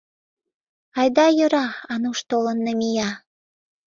Айда 0.99 1.25
йӧра, 1.37 1.65
Ануш 1.93 2.19
толын 2.29 2.57
намия. 2.65 3.09